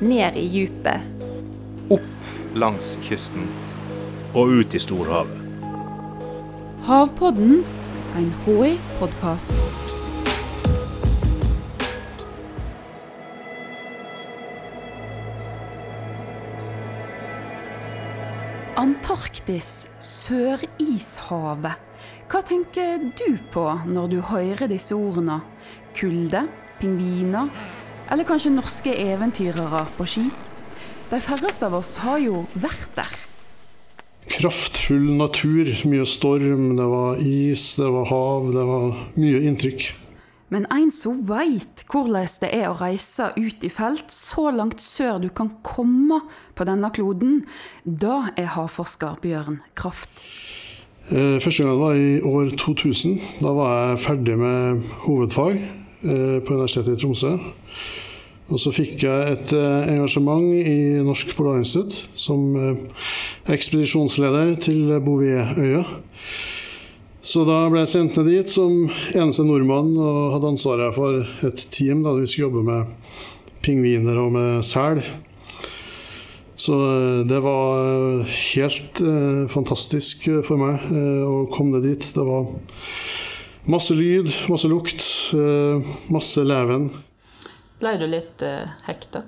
ned 0.00 0.36
i 0.36 0.46
djupet. 0.48 1.00
Opp 1.90 2.54
langs 2.54 2.96
kysten. 3.02 3.48
Og 4.34 4.60
ut 4.60 4.74
i 4.74 4.80
storhavet. 4.80 5.34
Havpodden, 6.86 7.64
en 8.16 8.28
HI-podkast. 8.44 9.52
Antarktis, 18.78 19.88
Sørishavet. 19.98 21.74
Hva 22.28 22.40
tenker 22.46 23.02
du 23.18 23.34
på 23.50 23.66
når 23.88 24.08
du 24.12 24.20
hører 24.22 24.70
disse 24.70 24.94
ordene? 24.94 25.40
Kulde? 25.98 26.46
Pingviner? 26.78 27.50
Eller 28.08 28.24
kanskje 28.24 28.54
norske 28.54 28.92
eventyrere 28.92 29.84
på 29.98 30.06
ski? 30.08 30.28
De 31.10 31.20
færreste 31.20 31.68
av 31.68 31.76
oss 31.76 31.94
har 32.02 32.20
jo 32.22 32.46
vært 32.56 32.90
der. 32.96 33.14
Kraftfull 34.28 35.14
natur, 35.16 35.68
mye 35.88 36.04
storm, 36.08 36.74
det 36.76 36.88
var 36.88 37.20
is, 37.20 37.74
det 37.80 37.88
var 37.92 38.08
hav, 38.10 38.50
det 38.52 38.64
var 38.68 38.92
mye 39.16 39.40
inntrykk. 39.48 39.88
Men 40.48 40.64
en 40.72 40.88
som 40.92 41.20
veit 41.28 41.84
hvordan 41.92 42.28
det 42.40 42.48
er 42.56 42.70
å 42.70 42.76
reise 42.80 43.28
ut 43.36 43.64
i 43.64 43.70
felt 43.72 44.12
så 44.12 44.48
langt 44.52 44.80
sør 44.80 45.20
du 45.20 45.28
kan 45.28 45.50
komme 45.64 46.22
på 46.56 46.64
denne 46.68 46.88
kloden, 46.96 47.42
da 47.84 48.30
er 48.36 48.54
havforsker 48.56 49.20
Bjørn 49.24 49.60
Kraft. 49.76 50.24
Eh, 51.08 51.36
første 51.40 51.64
gang 51.64 51.80
var 51.80 51.96
i 51.96 52.20
år 52.20 52.52
2000. 52.56 53.16
Da 53.40 53.52
var 53.56 53.72
jeg 53.76 54.00
ferdig 54.04 54.36
med 54.40 54.84
hovedfag 55.04 55.56
eh, 55.56 56.36
på 56.44 56.56
Universitetet 56.56 56.96
i 56.96 57.00
Tromsø. 57.00 57.36
Og 58.48 58.60
så 58.62 58.72
fikk 58.72 59.04
jeg 59.04 59.32
et 59.34 59.52
eh, 59.56 59.90
engasjement 59.94 60.46
i 60.56 61.02
Norsk 61.04 61.34
Polarinstitutt 61.36 62.06
som 62.18 62.54
ekspedisjonsleder 63.48 64.54
til 64.64 64.94
Bouvetøya. 65.04 65.84
Så 67.28 67.42
da 67.44 67.66
ble 67.68 67.82
jeg 67.82 67.92
sendt 67.92 68.16
ned 68.16 68.30
dit 68.30 68.48
som 68.48 68.86
eneste 69.12 69.44
nordmann 69.44 69.90
og 70.00 70.34
hadde 70.36 70.52
ansvaret 70.54 70.94
for 70.96 71.24
et 71.44 71.64
team 71.74 72.00
da 72.06 72.14
vi 72.16 72.28
skulle 72.30 72.46
jobbe 72.46 72.62
med 72.64 72.92
pingviner 73.64 74.20
og 74.22 74.32
med 74.32 74.64
sel. 74.64 75.02
Så 76.58 76.74
det 77.28 77.38
var 77.44 78.24
helt 78.26 79.02
eh, 79.04 79.44
fantastisk 79.52 80.24
for 80.46 80.58
meg 80.58 80.88
eh, 80.90 81.20
å 81.22 81.44
komme 81.52 81.76
ned 81.76 81.86
dit. 81.86 82.08
Det 82.16 82.24
var 82.26 82.48
masse 83.70 83.94
lyd, 83.94 84.32
masse 84.50 84.70
lukt, 84.70 85.04
eh, 85.38 85.92
masse 86.10 86.42
leven. 86.42 86.88
Ble 87.78 87.98
du 88.00 88.08
litt 88.10 88.42
eh, 88.42 88.70
hekta? 88.88 89.22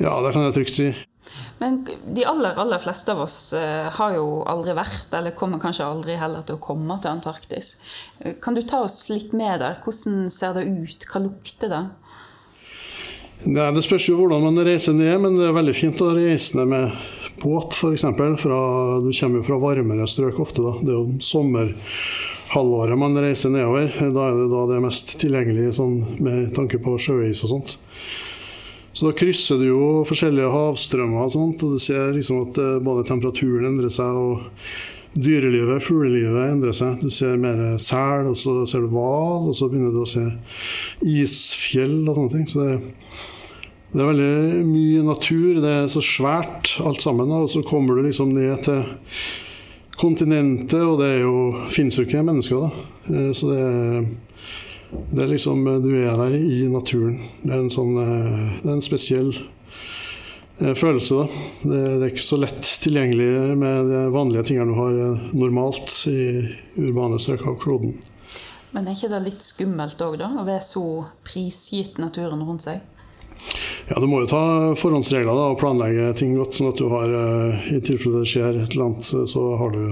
Ja, 0.00 0.16
det 0.24 0.32
kan 0.34 0.46
jeg 0.46 0.56
trygt 0.56 0.78
si. 0.78 0.92
Men 1.58 1.80
de 1.86 2.24
aller, 2.26 2.54
aller 2.60 2.80
fleste 2.82 3.12
av 3.14 3.24
oss 3.24 3.38
eh, 3.56 3.88
har 3.98 4.14
jo 4.16 4.42
aldri 4.50 4.74
vært, 4.76 5.12
eller 5.16 5.36
kommer 5.36 5.62
kanskje 5.62 5.86
aldri 5.86 6.16
heller 6.20 6.44
til 6.46 6.58
å 6.58 6.62
komme 6.62 6.96
til 7.02 7.12
Antarktis. 7.12 7.74
Eh, 8.20 8.36
kan 8.42 8.56
du 8.56 8.62
ta 8.62 8.82
oss 8.86 9.02
litt 9.12 9.34
med 9.36 9.60
der? 9.62 9.78
Hvordan 9.84 10.28
ser 10.34 10.56
det 10.58 10.66
ut? 10.66 11.06
Hva 11.10 11.24
lukter 11.26 11.72
det? 11.72 11.84
Nei, 13.44 13.68
det 13.76 13.84
spørs 13.84 14.08
jo 14.08 14.18
hvordan 14.18 14.46
man 14.46 14.64
reiser 14.64 14.96
ned, 14.96 15.18
men 15.20 15.36
det 15.36 15.50
er 15.50 15.56
veldig 15.56 15.76
fint 15.76 16.00
å 16.00 16.14
reise 16.16 16.56
ned 16.56 16.70
med 16.70 16.94
båt 17.42 17.76
f.eks. 17.76 18.06
Du 18.08 18.14
kommer 18.16 19.40
jo 19.40 19.46
fra 19.46 19.58
varmere 19.60 20.06
strøk 20.08 20.40
ofte. 20.40 20.64
da. 20.64 20.78
Det 20.80 20.94
er 20.94 21.00
jo 21.00 21.18
sommerhalvåret 22.54 22.98
man 22.98 23.16
reiser 23.18 23.50
nedover. 23.50 23.90
Da 23.98 24.28
er 24.28 24.38
det 24.38 24.50
da 24.52 24.66
det 24.68 24.82
mest 24.82 25.18
tilgjengelig 25.18 25.74
sånn, 25.74 26.20
med 26.22 26.54
tanke 26.54 26.78
på 26.78 26.96
sjøis 26.98 27.42
og 27.44 27.50
sånt. 27.50 27.76
Så 28.94 29.08
da 29.08 29.12
krysser 29.16 29.58
du 29.58 29.66
jo 29.66 30.04
forskjellige 30.06 30.52
havstrømmer, 30.52 31.24
og 31.26 31.32
sånt, 31.34 31.62
og 31.64 31.74
du 31.74 31.78
ser 31.82 32.12
liksom 32.14 32.44
at 32.44 32.58
eh, 32.62 32.78
både 32.78 33.06
temperaturen 33.08 33.66
endrer 33.72 33.90
seg, 33.90 34.06
og 34.06 35.18
dyrelivet, 35.18 35.82
fuglelivet, 35.82 36.52
endrer 36.52 36.74
seg. 36.74 37.02
Du 37.02 37.10
ser 37.10 37.40
mer 37.42 37.74
sel, 37.82 38.30
og 38.30 38.38
så 38.38 38.60
ser 38.70 38.84
du 38.84 38.92
hval, 38.94 39.48
og 39.50 39.54
så 39.54 39.66
begynner 39.70 39.94
du 39.94 40.04
å 40.04 40.10
se 40.10 40.22
isfjell 41.02 42.04
og 42.06 42.20
sånne 42.20 42.34
ting. 42.36 42.46
Så 42.46 42.62
det, 42.62 42.76
det 43.94 44.02
er 44.02 44.12
veldig 44.12 44.62
mye 44.68 45.02
natur. 45.10 45.58
Det 45.62 45.74
er 45.74 45.90
så 45.90 46.02
svært 46.02 46.76
alt 46.82 47.02
sammen. 47.02 47.34
Og 47.34 47.50
så 47.50 47.66
kommer 47.66 47.98
du 47.98 48.06
liksom 48.06 48.30
ned 48.34 48.62
til 48.66 48.86
kontinentet, 50.00 50.80
og 50.82 50.98
det 51.00 51.10
er 51.16 51.24
jo, 51.24 51.66
finnes 51.72 51.98
jo 51.98 52.06
ikke 52.06 52.24
mennesker, 52.26 52.66
da. 52.66 52.86
Eh, 53.10 53.32
så 53.36 53.50
det 53.50 53.58
er 53.62 54.06
det 54.94 55.24
er 55.24 55.30
liksom 55.32 55.64
Du 55.82 55.90
er 55.90 56.14
der 56.14 56.36
i 56.38 56.68
naturen. 56.70 57.16
Det 57.42 57.50
er 57.50 57.64
en 57.64 57.72
sånn 57.72 57.96
Det 57.96 58.68
er 58.68 58.76
en 58.76 58.84
spesiell 58.84 59.32
følelse, 60.54 61.16
da. 61.18 61.24
Det, 61.66 61.78
er 61.96 62.12
ikke 62.12 62.22
så 62.22 62.36
lett 62.38 62.68
tilgjengelig 62.84 63.56
med 63.58 63.88
de 63.90 64.02
vanlige 64.14 64.44
tingene 64.52 64.70
du 64.70 64.78
har 64.78 65.00
normalt 65.34 65.90
i 66.06 66.44
urbane 66.78 67.18
strøk 67.18 67.42
av 67.50 67.56
kloden. 67.58 67.96
Men 68.70 68.86
er 68.86 68.94
ikke 68.94 69.10
det 69.10 69.20
litt 69.24 69.42
skummelt 69.42 70.00
òg, 70.06 70.14
da? 70.22 70.30
Å 70.38 70.46
være 70.46 70.62
så 70.62 70.84
prisgitt 71.26 71.98
naturen 72.02 72.42
rundt 72.46 72.68
seg? 72.68 72.86
Ja, 73.88 74.00
du 74.00 74.06
må 74.08 74.22
jo 74.22 74.30
ta 74.30 74.40
forhåndsregler 74.80 75.36
da, 75.36 75.50
og 75.52 75.58
planlegge 75.60 76.14
ting 76.16 76.32
godt, 76.38 76.56
sånn 76.56 76.70
at 76.72 76.80
du 76.80 76.88
har 76.88 77.12
I 77.68 77.82
tilfelle 77.84 78.22
det 78.22 78.30
skjer 78.30 78.56
et 78.62 78.72
eller 78.72 78.86
annet, 78.86 79.04
så 79.28 79.42
har 79.60 79.74
du 79.74 79.82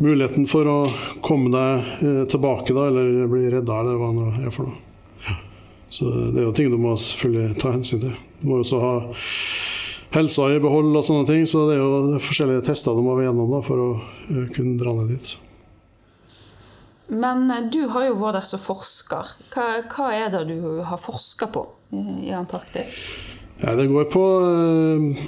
muligheten 0.00 0.48
for 0.48 0.68
å 0.68 0.78
komme 1.24 1.52
deg 1.52 2.28
tilbake 2.32 2.72
da, 2.76 2.88
eller 2.88 3.28
bli 3.32 3.46
redda, 3.52 3.80
eller 3.82 4.00
hva 4.00 4.10
det 4.16 4.48
er 4.48 4.54
for 4.54 4.70
noe. 4.70 4.80
Så 5.92 6.08
det 6.08 6.40
er 6.40 6.48
jo 6.48 6.54
ting 6.56 6.72
du 6.72 6.80
må 6.80 6.96
selvfølgelig 6.98 7.60
ta 7.60 7.70
hensyn 7.76 8.02
til. 8.02 8.16
Du 8.40 8.48
må 8.48 8.62
også 8.62 8.80
ha 8.82 8.94
helsa 10.16 10.48
i 10.54 10.60
behold 10.64 10.96
og 10.96 11.04
sånne 11.06 11.28
ting, 11.28 11.44
så 11.48 11.68
det 11.68 11.76
er 11.76 11.84
jo 11.84 12.20
forskjellige 12.24 12.64
tester 12.70 12.96
du 12.96 13.04
må 13.04 13.18
gjennom 13.20 13.52
da, 13.52 13.60
for 13.64 13.76
å 13.84 13.90
kunne 14.56 14.80
dra 14.80 14.96
ned 14.96 15.12
dit. 15.14 15.36
Men 17.08 17.46
du 17.70 17.84
har 17.92 18.08
jo 18.08 18.18
vært 18.18 18.40
der 18.40 18.46
som 18.48 18.62
forsker. 18.62 19.34
Hva, 19.54 19.66
hva, 19.92 20.10
er 20.16 20.32
det 20.34 20.44
du 20.50 20.82
har 20.86 20.98
forska 20.98 21.48
på 21.54 21.62
i 21.94 22.32
Antarktis? 22.34 22.96
Ja, 23.62 23.76
det 23.78 23.86
går 23.88 24.08
på 24.12 24.22
uh, 24.42 25.26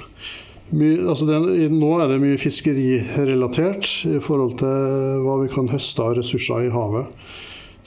mye, 0.75 0.97
altså 1.09 1.25
det, 1.29 1.39
nå 1.73 1.91
er 1.97 2.11
det 2.11 2.19
mye 2.21 2.39
fiskerirelatert 2.41 3.87
i 4.09 4.19
forhold 4.21 4.59
til 4.59 5.23
hva 5.23 5.39
vi 5.41 5.49
kan 5.53 5.71
høste 5.71 6.03
av 6.05 6.19
ressurser 6.19 6.67
i 6.67 6.73
havet. 6.73 7.09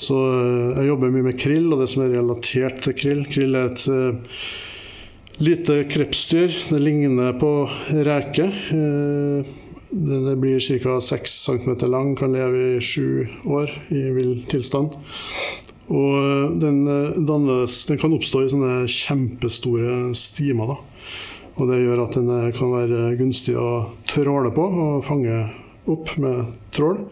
Så 0.03 0.17
jeg 0.17 0.89
jobber 0.89 1.13
mye 1.15 1.29
med 1.29 1.39
krill 1.39 1.69
og 1.71 1.83
det 1.83 1.91
som 1.93 2.07
er 2.07 2.17
relatert 2.17 2.81
til 2.87 2.97
krill. 2.97 3.27
Krill 3.31 3.59
er 3.59 3.71
et 3.71 3.85
uh, 3.93 4.41
lite 5.45 5.83
krepsdyr. 5.93 6.57
Det 6.73 6.81
ligner 6.81 7.37
på 7.39 7.53
reke. 8.09 8.49
Uh, 8.73 9.53
det 9.93 10.37
blir 10.41 10.61
ca. 10.83 11.01
6 11.01 11.31
cm 11.45 11.77
lang, 11.91 12.17
kan 12.17 12.33
leve 12.33 12.77
i 12.77 12.81
sju 12.81 13.27
år 13.45 13.71
i 13.93 14.03
vill 14.17 14.45
tilstand. 14.49 14.97
Og 15.93 16.57
den, 16.61 16.85
dannes, 17.27 17.85
den, 17.87 17.99
kan 18.01 18.15
oppstå 18.17 18.45
i 18.45 18.53
sånne 18.53 18.77
kjempestore 18.89 20.15
stimer. 20.17 20.73
Da. 20.73 20.79
Og 21.61 21.69
det 21.69 21.83
gjør 21.83 22.07
at 22.07 22.17
den 22.17 22.31
kan 22.57 22.73
være 22.73 23.11
gunstig 23.21 23.59
å 23.61 23.93
tråle 24.09 24.55
på 24.55 24.65
og 24.65 25.05
fange 25.05 25.43
opp 25.91 26.15
med 26.23 26.55
trål. 26.73 27.03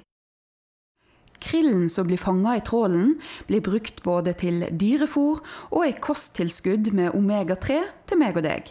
Krillen 1.40 1.88
som 1.92 2.08
blir 2.08 2.20
fanga 2.20 2.58
i 2.58 2.64
trålen, 2.64 3.14
blir 3.48 3.64
brukt 3.64 4.02
både 4.04 4.34
til 4.40 4.64
dyrefôr 4.70 5.40
og 5.70 5.86
i 5.86 5.96
kosttilskudd 5.96 6.92
med 6.96 7.16
omega-3 7.16 7.80
til 8.08 8.20
meg 8.20 8.36
og 8.36 8.44
deg. 8.44 8.68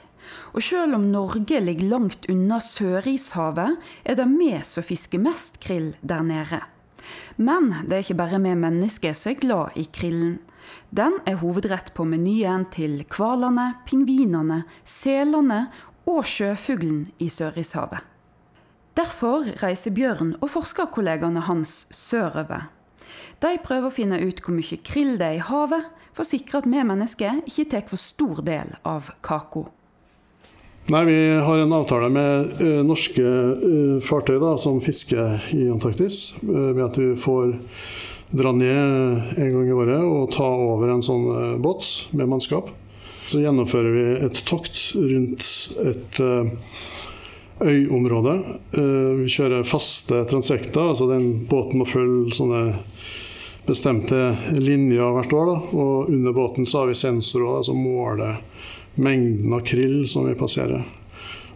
Og 0.54 0.64
selv 0.64 0.98
om 0.98 1.08
Norge 1.12 1.62
ligger 1.62 1.92
langt 1.92 2.28
unna 2.32 2.60
Sørishavet, 2.64 3.80
er 4.04 4.20
det 4.20 4.28
vi 4.34 4.52
som 4.66 4.86
fisker 4.86 5.22
mest 5.22 5.60
krill 5.64 5.94
der 6.02 6.26
nede. 6.26 6.62
Men 7.38 7.72
det 7.88 7.96
er 7.96 8.04
ikke 8.04 8.20
bare 8.20 8.42
vi 8.44 8.54
mennesker 8.56 9.16
som 9.18 9.32
er 9.32 9.42
glad 9.42 9.78
i 9.80 9.88
krillen. 9.94 10.40
Den 10.94 11.18
er 11.26 11.40
hovedrett 11.42 11.94
på 11.98 12.06
menyen 12.06 12.68
til 12.74 13.02
hvalene, 13.10 13.72
pingvinene, 13.88 14.64
selene 14.86 15.68
og 16.10 16.26
sjøfuglen 16.28 17.08
i 17.22 17.30
Sørishavet. 17.30 18.06
Derfor 18.98 19.46
reiser 19.62 19.94
Bjørn 19.96 20.36
og 20.42 20.50
forskerkollegaene 20.52 21.46
hans 21.48 21.86
sørover. 21.96 22.68
De 23.40 23.56
prøver 23.64 23.88
å 23.88 23.94
finne 23.94 24.20
ut 24.20 24.42
hvor 24.44 24.54
mye 24.58 24.80
krill 24.84 25.16
det 25.20 25.28
er 25.30 25.38
i 25.38 25.46
havet, 25.46 25.88
for 26.12 26.26
å 26.26 26.30
sikre 26.30 26.60
at 26.60 26.68
vi 26.68 26.84
mennesker 26.84 27.44
ikke 27.48 27.70
tar 27.72 27.86
for 27.88 28.02
stor 28.02 28.42
del 28.46 28.74
av 28.84 29.14
kaka. 29.26 29.70
Nei, 30.90 31.06
Vi 31.06 31.38
har 31.38 31.58
en 31.58 31.74
avtale 31.74 32.10
med 32.10 32.62
uh, 32.62 32.80
norske 32.82 33.22
uh, 33.22 34.00
fartøy 34.02 34.40
da, 34.42 34.56
som 34.58 34.80
fisker 34.82 35.44
i 35.54 35.68
Antarktis, 35.70 36.32
uh, 36.42 36.72
ved 36.74 36.82
at 36.82 36.98
vi 36.98 37.12
får 37.14 37.52
dra 38.34 38.50
ned 38.58 39.36
en 39.38 39.52
gang 39.54 39.68
i 39.70 39.76
året 39.76 40.02
og 40.02 40.32
ta 40.34 40.48
over 40.50 40.90
en 40.90 41.06
sånn 41.06 41.62
båt 41.62 41.86
med 42.18 42.30
mannskap. 42.30 42.72
Så 43.30 43.42
gjennomfører 43.44 43.94
vi 43.94 44.08
et 44.26 44.42
tokt 44.50 44.82
rundt 44.98 45.46
et 45.82 46.22
øyområde. 47.66 48.36
Vi 49.18 49.34
kjører 49.34 49.66
faste 49.66 50.22
transekter, 50.30 50.92
altså 50.92 51.10
den 51.10 51.48
båten 51.50 51.82
må 51.82 51.90
følge 51.90 52.38
sånne 52.38 52.62
bestemte 53.66 54.38
linjer 54.58 55.14
hvert 55.18 55.34
år. 55.34 55.50
Da. 55.50 55.58
Og 55.74 56.14
under 56.14 56.38
båten 56.38 56.70
så 56.70 56.84
har 56.84 56.94
vi 56.94 56.98
sensorer 57.02 57.66
som 57.66 57.82
måler 57.82 58.42
mengden 59.00 59.54
av 59.56 59.64
krill 59.68 60.04
som 60.08 60.28
vi 60.28 60.38
passerer. 60.38 60.86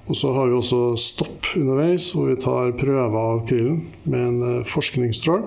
Og 0.07 0.17
så 0.19 0.33
har 0.35 0.49
vi 0.49 0.57
også 0.57 0.81
stopp 0.99 1.53
underveis, 1.55 2.09
hvor 2.11 2.27
vi 2.31 2.39
tar 2.41 2.75
prøver 2.79 3.17
av 3.19 3.45
krillen 3.47 3.85
med 4.03 4.27
en 4.27 4.41
eh, 4.49 4.67
forskningsstrål. 4.67 5.45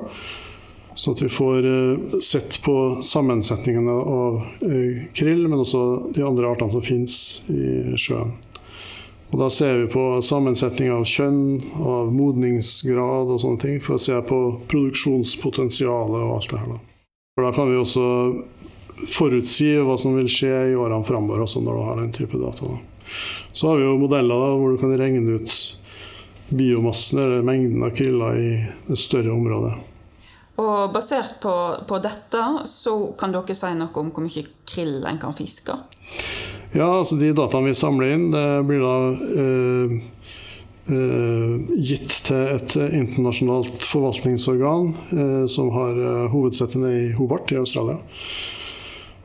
Så 0.96 1.12
at 1.12 1.20
vi 1.20 1.28
får 1.28 1.68
eh, 1.68 2.16
sett 2.24 2.56
på 2.64 2.76
sammensetningene 3.04 3.92
av 3.92 4.40
eh, 4.64 5.04
krill, 5.16 5.44
men 5.44 5.60
også 5.60 5.82
de 6.16 6.24
andre 6.24 6.54
artene 6.54 6.72
som 6.72 6.84
finnes 6.84 7.18
i 7.52 7.96
sjøen. 8.00 8.32
Og 9.34 9.40
Da 9.42 9.50
ser 9.50 9.80
vi 9.82 9.92
på 9.92 10.04
sammensetning 10.22 10.92
av 10.94 11.04
kjønn, 11.10 11.58
av 11.82 12.12
modningsgrad 12.14 13.32
og 13.34 13.40
sånne 13.42 13.60
ting, 13.60 13.80
for 13.82 13.98
å 13.98 14.02
se 14.02 14.16
på 14.24 14.38
produksjonspotensialet 14.70 16.20
og 16.22 16.36
alt 16.38 16.52
det 16.52 16.60
her. 16.62 16.76
Da. 16.76 16.78
For 17.36 17.44
da 17.44 17.50
kan 17.52 17.68
vi 17.68 17.76
også 17.76 18.04
forutsi 19.04 19.74
hva 19.84 19.96
som 20.00 20.16
vil 20.16 20.28
skje 20.30 20.52
i 20.72 20.76
årene 20.78 21.04
framover, 21.06 21.44
også 21.44 21.62
når 21.64 21.76
du 21.76 21.82
har 21.88 22.00
den 22.00 22.14
type 22.16 22.40
data. 22.40 22.78
Så 23.52 23.68
har 23.68 23.80
vi 23.80 23.84
jo 23.86 23.98
modeller 24.00 24.40
da, 24.40 24.54
hvor 24.56 24.72
du 24.72 24.80
kan 24.80 24.96
regne 24.96 25.40
ut 25.40 25.52
biomassen, 26.48 27.20
eller 27.20 27.44
mengden 27.46 27.84
av 27.84 27.94
kriller 27.96 28.38
i 28.38 28.50
et 28.64 29.00
større 29.00 29.34
område. 29.34 29.74
Og 30.56 30.92
basert 30.94 31.36
på, 31.42 31.52
på, 31.88 31.98
dette, 32.00 32.42
så 32.70 32.96
kan 33.18 33.34
dere 33.34 33.56
si 33.56 33.72
noe 33.76 33.92
om 34.00 34.12
hvor 34.14 34.24
mye 34.24 34.44
krill 34.68 35.04
en 35.04 35.20
kan 35.20 35.34
fiske? 35.36 35.74
Ja, 36.72 36.88
altså 36.88 37.18
de 37.20 37.34
dataene 37.36 37.72
vi 37.72 37.76
samler 37.76 38.14
inn, 38.14 38.30
det 38.32 38.44
blir 38.68 38.80
da 38.84 38.96
eh, 39.42 39.96
eh, 40.96 41.52
gitt 41.76 42.16
til 42.28 42.54
et 42.56 42.76
internasjonalt 42.88 43.84
forvaltningsorgan 43.84 44.92
eh, 45.12 45.44
som 45.50 45.70
har 45.76 46.00
eh, 46.00 46.26
hovedsettet 46.32 46.88
i 46.88 47.12
Hobart 47.18 47.52
i 47.52 47.60
Australia. 47.60 48.00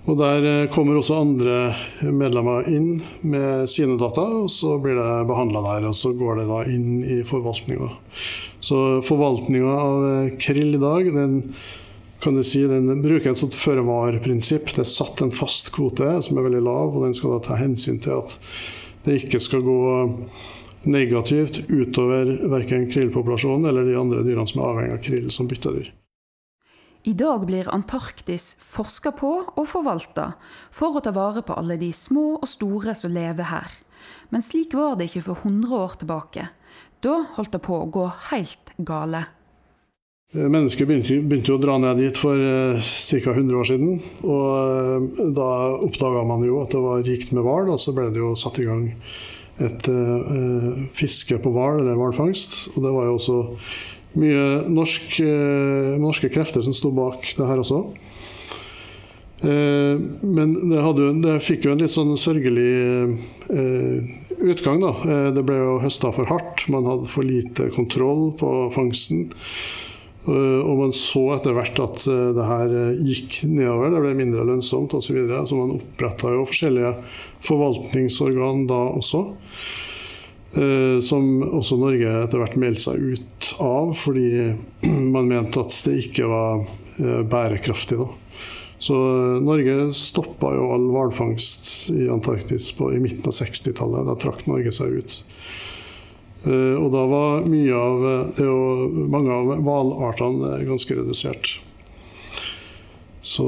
Og 0.09 0.18
Der 0.18 0.45
eh, 0.50 0.69
kommer 0.74 0.98
også 0.98 1.19
andre 1.21 1.75
medlemmer 2.09 2.65
inn 2.71 3.03
med 3.21 3.69
sine 3.69 4.00
data, 4.01 4.24
og 4.42 4.50
så 4.50 4.80
blir 4.81 4.98
det 4.98 5.27
behandla 5.30 5.62
der. 5.68 5.86
Og 5.92 5.98
så 5.98 6.13
går 6.18 6.42
det 6.42 6.48
da 6.50 6.63
inn 6.71 7.03
i 7.06 7.19
forvaltninga. 7.27 7.92
Så 8.63 9.01
forvaltninga 9.06 9.75
av 9.77 10.07
eh, 10.09 10.33
krill 10.42 10.74
i 10.74 10.81
dag, 10.81 11.12
den 11.13 11.38
kan 12.21 12.38
du 12.38 12.44
si, 12.45 12.63
den 12.69 12.89
bruker 13.01 13.31
et 13.31 13.42
sånt 13.42 13.57
føre-var-prinsipp. 13.57 14.74
Det 14.74 14.83
er 14.86 14.89
satt 14.89 15.21
en 15.21 15.33
fast 15.33 15.71
kvote 15.74 16.18
som 16.25 16.38
er 16.38 16.50
veldig 16.50 16.65
lav, 16.65 16.95
og 16.95 17.06
den 17.06 17.15
skal 17.18 17.38
da 17.38 17.45
ta 17.45 17.62
hensyn 17.62 18.01
til 18.01 18.19
at 18.21 18.38
det 19.06 19.21
ikke 19.24 19.42
skal 19.42 19.65
gå 19.65 19.80
negativt 20.83 21.63
utover 21.69 22.30
verken 22.50 22.88
krillpopulasjonen 22.89 23.69
eller 23.69 23.86
de 23.86 23.97
andre 23.97 24.25
dyrene 24.25 24.50
som 24.50 24.62
er 24.62 24.69
avhengig 24.69 24.97
av 24.97 25.04
krill 25.06 25.33
som 25.33 25.50
byttedyr. 25.50 25.89
I 27.03 27.13
dag 27.13 27.45
blir 27.45 27.69
Antarktis 27.74 28.51
forska 28.62 29.09
på 29.18 29.30
og 29.57 29.65
forvalta 29.65 30.36
for 30.69 31.00
å 31.00 31.01
ta 31.01 31.09
vare 31.15 31.42
på 31.42 31.56
alle 31.57 31.80
de 31.81 31.89
små 31.98 32.36
og 32.36 32.45
store 32.50 32.94
som 32.98 33.15
lever 33.15 33.48
her. 33.50 33.74
Men 34.30 34.45
slik 34.45 34.75
var 34.77 35.00
det 35.00 35.07
ikke 35.09 35.24
for 35.31 35.42
100 35.42 35.74
år 35.80 35.95
tilbake. 35.98 36.44
Da 37.01 37.15
holdt 37.38 37.56
det 37.56 37.62
på 37.65 37.80
å 37.80 37.89
gå 37.89 38.06
helt 38.30 38.74
gale. 38.77 39.24
Eh, 40.36 40.45
mennesker 40.45 40.86
begynte, 40.86 41.18
begynte 41.25 41.56
å 41.56 41.62
dra 41.63 41.80
ned 41.81 42.03
dit 42.03 42.21
for 42.21 42.38
eh, 42.38 42.77
ca. 42.77 43.33
100 43.33 43.57
år 43.57 43.69
siden. 43.71 43.97
Og 44.21 44.45
eh, 44.62 45.25
da 45.33 45.50
oppdaga 45.81 46.21
man 46.30 46.45
jo 46.45 46.62
at 46.62 46.75
det 46.75 46.83
var 46.86 47.01
rikt 47.07 47.33
med 47.33 47.47
hval, 47.47 47.74
og 47.74 47.81
så 47.81 47.95
ble 47.97 48.12
det 48.13 48.21
jo 48.21 48.36
satt 48.38 48.62
i 48.62 48.68
gang 48.69 48.92
et 49.62 49.89
eh, 49.89 50.86
fiske 50.94 51.42
på 51.42 51.56
hval, 51.57 51.81
eller 51.81 51.97
hvalfangst. 51.97 52.75
Det 52.77 52.94
var 52.94 53.09
jo 53.09 53.18
også 53.18 53.39
mye 54.19 54.46
norsk, 54.68 55.19
eh, 55.24 55.98
norske 56.02 56.30
krefter 56.31 56.63
som 56.66 56.75
sto 56.75 56.92
bak 56.96 57.28
det 57.38 57.48
her 57.48 57.62
også. 57.62 57.81
Eh, 59.42 60.02
men 60.22 60.56
det, 60.69 60.81
hadde, 60.84 61.12
det, 61.24 61.38
fikk 61.46 61.66
jo 61.66 61.75
en 61.75 61.81
litt 61.81 61.94
sånn 61.94 62.13
sørgelig 62.19 62.74
eh, 63.50 64.18
utgang, 64.42 64.81
da. 64.84 65.30
Det 65.36 65.46
ble 65.46 65.60
jo 65.60 65.78
høsta 65.84 66.12
for 66.16 66.30
hardt, 66.30 66.66
man 66.74 66.90
hadde 66.90 67.10
for 67.10 67.28
lite 67.28 67.69
kontroll 67.75 68.31
på 68.40 68.52
fangsten. 68.75 69.30
Og 70.22 70.74
man 70.78 70.92
så 70.94 71.22
etter 71.34 71.56
hvert 71.57 71.80
at 71.81 72.04
det 72.06 72.46
her 72.46 72.74
gikk 73.02 73.40
nedover, 73.50 73.90
det 73.90 74.02
ble 74.04 74.12
mindre 74.19 74.46
lønnsomt 74.46 74.94
osv. 74.94 75.07
Så, 75.07 75.16
videre. 75.18 75.40
så 75.50 75.57
man 75.57 75.74
oppretta 75.80 76.30
jo 76.30 76.44
forskjellige 76.46 76.92
forvaltningsorgan 77.46 78.68
da 78.69 78.84
også. 79.00 79.24
Eh, 80.53 81.00
som 81.00 81.44
også 81.48 81.77
Norge 81.80 82.12
etter 82.25 82.42
hvert 82.42 82.57
meldte 82.59 82.89
seg 82.89 83.13
ut 83.13 83.51
av, 83.63 83.94
fordi 83.95 84.51
man 85.15 85.30
mente 85.30 85.63
at 85.63 85.77
det 85.88 85.95
ikke 86.07 86.27
var 86.27 86.65
eh, 87.00 87.21
bærekraftig. 87.24 88.01
Da. 88.01 88.09
Så 88.81 88.98
eh, 88.98 89.38
Norge 89.48 89.77
stoppa 89.95 90.51
jo 90.57 90.68
all 90.75 90.89
hvalfangst 90.92 91.71
i 91.95 92.09
Antarktis 92.12 92.68
på, 92.75 92.92
i 92.92 93.00
midten 93.00 93.31
av 93.31 93.38
60-tallet. 93.38 94.09
Da 94.09 94.18
trakk 94.19 94.44
Norge 94.50 94.75
seg 94.75 95.00
ut. 95.00 95.21
Og 96.42 96.88
da 96.89 97.01
var 97.06 97.44
av 97.45 98.06
mange 99.13 99.36
av 99.36 99.51
hvalartene 99.62 100.56
ganske 100.65 100.95
redusert. 100.97 101.51
Så 103.21 103.45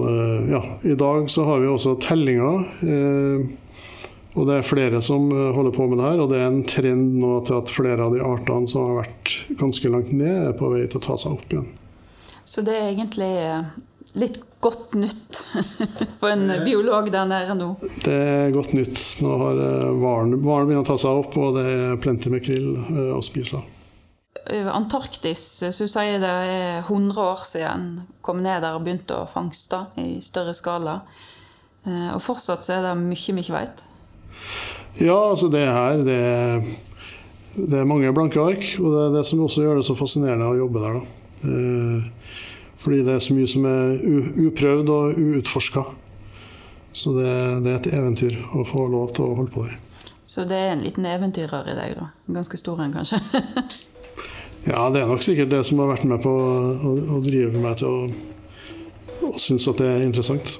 ja, 0.52 0.62
i 0.86 0.94
dag 0.94 1.26
så 1.34 1.48
har 1.48 1.64
vi 1.64 1.72
også 1.74 1.96
tellinger. 2.06 2.68
Og 4.34 4.48
det 4.50 4.58
er 4.58 4.66
flere 4.66 5.02
som 5.06 5.28
eh, 5.32 5.52
holder 5.54 5.76
på 5.76 5.86
med 5.90 6.00
det 6.02 6.10
her, 6.10 6.22
og 6.24 6.32
det 6.32 6.40
er 6.42 6.50
en 6.50 6.64
trend 6.66 7.18
nå 7.22 7.36
til 7.48 7.60
at 7.60 7.74
flere 7.74 8.08
av 8.08 8.16
de 8.16 8.24
artene 8.26 8.70
som 8.70 8.88
har 8.88 9.04
vært 9.04 9.34
ganske 9.60 9.92
langt 9.94 10.14
ned, 10.14 10.50
er 10.50 10.56
på 10.58 10.72
vei 10.74 10.86
til 10.88 11.02
å 11.02 11.06
ta 11.06 11.18
seg 11.22 11.38
opp 11.38 11.54
igjen. 11.54 11.70
Så 12.44 12.64
det 12.66 12.74
er 12.76 12.90
egentlig 12.90 13.30
eh, 13.44 13.68
litt 14.20 14.42
godt 14.64 14.98
nytt 14.98 15.44
for 16.20 16.32
en 16.32 16.48
biolog 16.66 17.12
der 17.14 17.30
nede 17.30 17.60
nå? 17.60 17.70
Det 18.02 18.18
er 18.18 18.56
godt 18.56 18.74
nytt. 18.74 19.04
Nå 19.22 19.38
har 19.44 19.62
hvalen 20.02 20.34
eh, 20.40 20.66
begynt 20.72 20.82
å 20.82 20.90
ta 20.90 20.98
seg 21.06 21.22
opp, 21.22 21.38
og 21.38 21.60
det 21.60 21.68
er 21.76 22.02
plenty 22.02 22.34
med 22.34 22.44
krill 22.48 22.74
å 23.14 23.22
spise. 23.26 23.62
Antarktis, 24.44 25.46
så 25.62 25.86
du 25.86 25.88
sier 25.88 26.18
det 26.20 26.34
er 26.50 26.82
100 26.82 27.16
år 27.22 27.46
siden 27.48 27.88
kom 28.26 28.42
ned 28.44 28.66
der 28.66 28.76
og 28.76 28.84
begynte 28.84 29.22
å 29.22 29.30
fangste 29.30 29.86
i 30.02 30.18
større 30.26 30.52
skala. 30.58 30.98
Og 31.86 32.20
fortsatt 32.24 32.66
så 32.66 32.76
er 32.76 32.84
det 32.90 32.98
mye 33.00 33.36
vi 33.38 33.44
ikke 33.46 33.56
vet. 33.56 33.84
Ja, 35.02 35.18
altså 35.32 35.50
det 35.50 35.64
her 35.66 36.04
det, 36.06 36.20
det, 37.56 37.80
er 37.80 37.90
mange 37.90 38.12
blanke 38.14 38.42
ark. 38.42 38.66
Og 38.80 38.94
det 38.94 39.04
er 39.08 39.16
det 39.18 39.26
som 39.26 39.42
også 39.44 39.66
gjør 39.66 39.80
det 39.80 39.88
så 39.88 39.98
fascinerende 39.98 40.52
å 40.52 40.58
jobbe 40.58 40.84
der. 40.84 41.00
Da. 41.00 41.20
Eh, 41.50 42.42
fordi 42.84 43.04
det 43.08 43.16
er 43.16 43.24
så 43.24 43.36
mye 43.38 43.50
som 43.50 43.66
er 43.70 43.96
uprøvd 44.44 44.92
og 44.92 45.20
uutforska. 45.20 45.86
Så 46.94 47.16
det, 47.16 47.30
det, 47.66 47.72
er 47.72 47.80
et 47.80 47.94
eventyr 47.96 48.36
å 48.54 48.66
få 48.68 48.86
lov 48.92 49.16
til 49.18 49.26
å 49.26 49.38
holde 49.40 49.54
på 49.54 49.66
der. 49.66 49.80
Så 50.24 50.46
det 50.48 50.60
er 50.60 50.76
en 50.76 50.84
liten 50.86 51.08
eventyrer 51.10 51.72
i 51.72 51.78
deg, 51.78 51.96
da? 51.98 52.12
Ganske 52.36 52.60
stor 52.60 52.84
en, 52.84 52.94
kanskje? 52.94 53.18
ja, 54.70 54.86
det 54.94 55.02
er 55.02 55.10
nok 55.10 55.26
sikkert 55.26 55.52
det 55.52 55.64
som 55.68 55.82
har 55.82 55.90
vært 55.96 56.06
med 56.08 56.22
på 56.24 56.32
å, 56.32 56.94
å 57.18 57.24
drive 57.26 57.64
meg 57.64 57.82
til 57.82 57.90
å, 57.90 58.06
å 59.26 59.34
synes 59.42 59.66
at 59.72 59.82
det 59.82 59.90
er 59.90 60.06
interessant. 60.06 60.60